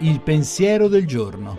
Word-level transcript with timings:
Il 0.00 0.20
pensiero 0.20 0.86
del 0.86 1.08
giorno. 1.08 1.58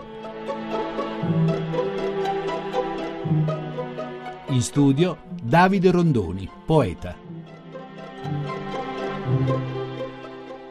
In 4.48 4.62
studio 4.62 5.24
Davide 5.44 5.92
Rondoni, 5.92 6.50
poeta. 6.66 7.18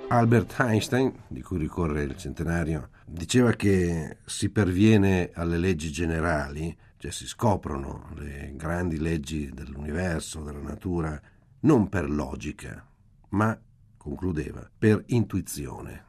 Albert 0.09 0.57
Einstein, 0.61 1.13
di 1.27 1.43
cui 1.43 1.59
ricorre 1.59 2.05
il 2.05 2.17
centenario, 2.17 2.89
diceva 3.05 3.53
che 3.53 4.17
si 4.25 4.49
perviene 4.49 5.31
alle 5.35 5.59
leggi 5.59 5.93
generali, 5.93 6.75
cioè 6.97 7.11
si 7.11 7.27
scoprono 7.27 8.09
le 8.15 8.55
grandi 8.57 8.99
leggi 8.99 9.51
dell'universo, 9.53 10.41
della 10.41 10.63
natura, 10.63 11.21
non 11.61 11.91
per 11.91 12.09
logica, 12.09 12.83
ma, 13.31 13.61
concludeva, 13.99 14.67
per 14.79 15.03
intuizione. 15.09 16.07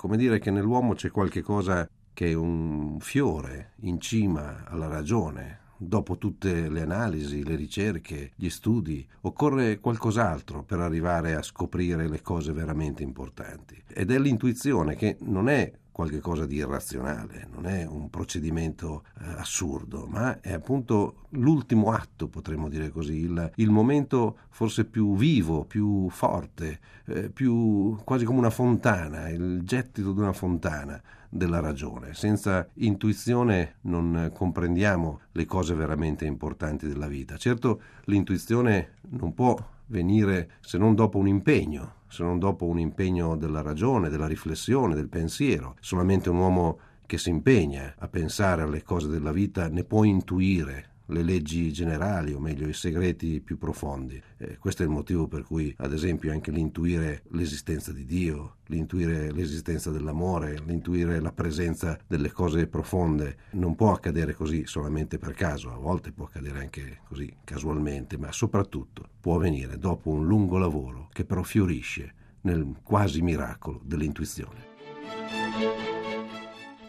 Come 0.00 0.16
dire 0.16 0.38
che 0.38 0.50
nell'uomo 0.50 0.94
c'è 0.94 1.10
qualche 1.10 1.42
cosa 1.42 1.86
che 2.14 2.30
è 2.30 2.32
un 2.32 2.96
fiore 3.00 3.72
in 3.80 4.00
cima 4.00 4.64
alla 4.64 4.86
ragione. 4.86 5.58
Dopo 5.76 6.16
tutte 6.16 6.70
le 6.70 6.80
analisi, 6.80 7.44
le 7.44 7.54
ricerche, 7.54 8.30
gli 8.34 8.48
studi, 8.48 9.06
occorre 9.20 9.78
qualcos'altro 9.78 10.62
per 10.62 10.80
arrivare 10.80 11.34
a 11.34 11.42
scoprire 11.42 12.08
le 12.08 12.22
cose 12.22 12.54
veramente 12.54 13.02
importanti. 13.02 13.76
Ed 13.88 14.10
è 14.10 14.18
l'intuizione 14.18 14.96
che 14.96 15.18
non 15.20 15.50
è 15.50 15.70
qualche 15.92 16.20
cosa 16.20 16.46
di 16.46 16.56
irrazionale, 16.56 17.48
non 17.52 17.66
è 17.66 17.84
un 17.86 18.10
procedimento 18.10 19.04
eh, 19.20 19.24
assurdo, 19.36 20.06
ma 20.06 20.40
è 20.40 20.52
appunto 20.52 21.26
l'ultimo 21.30 21.92
atto, 21.92 22.28
potremmo 22.28 22.68
dire 22.68 22.90
così, 22.90 23.18
il, 23.18 23.52
il 23.56 23.70
momento 23.70 24.38
forse 24.48 24.84
più 24.84 25.16
vivo, 25.16 25.64
più 25.64 26.08
forte, 26.08 26.80
eh, 27.06 27.30
più 27.30 27.96
quasi 28.04 28.24
come 28.24 28.38
una 28.38 28.50
fontana, 28.50 29.28
il 29.28 29.62
gettito 29.64 30.12
di 30.12 30.20
una 30.20 30.32
fontana 30.32 31.00
della 31.28 31.60
ragione. 31.60 32.12
Senza 32.12 32.68
intuizione 32.74 33.76
non 33.82 34.30
comprendiamo 34.34 35.20
le 35.32 35.46
cose 35.46 35.74
veramente 35.74 36.24
importanti 36.24 36.88
della 36.88 37.06
vita. 37.06 37.36
Certo, 37.36 37.80
l'intuizione 38.04 38.94
non 39.10 39.32
può 39.32 39.56
venire 39.90 40.52
se 40.60 40.78
non 40.78 40.94
dopo 40.94 41.18
un 41.18 41.28
impegno, 41.28 41.96
se 42.08 42.22
non 42.22 42.38
dopo 42.38 42.66
un 42.66 42.78
impegno 42.78 43.36
della 43.36 43.62
ragione, 43.62 44.08
della 44.08 44.26
riflessione, 44.26 44.94
del 44.94 45.08
pensiero. 45.08 45.76
Solamente 45.80 46.30
un 46.30 46.38
uomo 46.38 46.78
che 47.06 47.18
si 47.18 47.28
impegna 47.28 47.94
a 47.98 48.08
pensare 48.08 48.62
alle 48.62 48.82
cose 48.82 49.08
della 49.08 49.32
vita 49.32 49.68
ne 49.68 49.84
può 49.84 50.04
intuire 50.04 50.88
le 51.10 51.22
leggi 51.22 51.72
generali, 51.72 52.32
o 52.32 52.40
meglio 52.40 52.68
i 52.68 52.72
segreti 52.72 53.40
più 53.40 53.58
profondi. 53.58 54.20
Eh, 54.38 54.58
questo 54.58 54.82
è 54.82 54.86
il 54.86 54.90
motivo 54.90 55.26
per 55.26 55.42
cui, 55.42 55.74
ad 55.78 55.92
esempio, 55.92 56.32
anche 56.32 56.50
l'intuire 56.50 57.22
l'esistenza 57.30 57.92
di 57.92 58.04
Dio, 58.04 58.56
l'intuire 58.66 59.30
l'esistenza 59.32 59.90
dell'amore, 59.90 60.62
l'intuire 60.64 61.20
la 61.20 61.32
presenza 61.32 61.98
delle 62.06 62.30
cose 62.30 62.66
profonde, 62.66 63.36
non 63.52 63.74
può 63.74 63.92
accadere 63.92 64.34
così 64.34 64.66
solamente 64.66 65.18
per 65.18 65.34
caso, 65.34 65.72
a 65.72 65.76
volte 65.76 66.12
può 66.12 66.26
accadere 66.26 66.60
anche 66.60 67.00
così 67.06 67.32
casualmente, 67.44 68.16
ma 68.16 68.32
soprattutto 68.32 69.08
può 69.20 69.36
avvenire 69.36 69.78
dopo 69.78 70.10
un 70.10 70.26
lungo 70.26 70.58
lavoro 70.58 71.08
che 71.12 71.24
però 71.24 71.42
fiorisce 71.42 72.14
nel 72.42 72.74
quasi 72.82 73.20
miracolo 73.22 73.80
dell'intuizione. 73.84 74.68